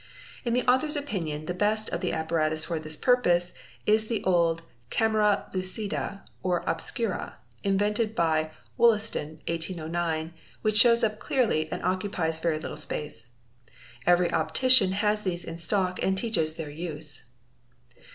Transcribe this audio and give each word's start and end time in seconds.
In 0.43 0.53
the 0.55 0.67
author's 0.67 0.95
opinion 0.95 1.45
the 1.45 1.53
best 1.53 1.91
of 1.91 2.01
the 2.01 2.11
apparatus 2.11 2.65
for 2.65 2.79
this 2.79 2.97
purpose 2.97 3.53
is 3.85 4.07
the 4.07 4.23
old 4.23 4.63
Camera 4.89 5.45
lucida 5.53 6.23
or 6.41 6.63
obscura, 6.67 7.35
invented 7.61 8.15
by 8.15 8.49
Wollaston, 8.79 9.43
1809, 9.47 10.33
which 10.63 10.79
shows 10.79 11.03
up 11.03 11.19
clearly 11.19 11.71
and 11.71 11.83
occupies 11.83 12.39
very 12.39 12.57
little 12.57 12.77
space. 12.77 13.27
Every 14.07 14.33
optician 14.33 14.93
has 14.93 15.21
these 15.21 15.45
in 15.45 15.59
stock 15.59 15.99
and 16.01 16.17
teaches 16.17 16.53
their 16.53 16.71
use. 16.71 17.33